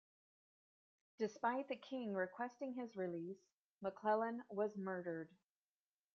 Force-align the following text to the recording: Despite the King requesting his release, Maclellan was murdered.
Despite 1.19 1.67
the 1.69 1.75
King 1.75 2.15
requesting 2.15 2.73
his 2.73 2.95
release, 2.95 3.37
Maclellan 3.83 4.41
was 4.49 4.75
murdered. 4.75 5.29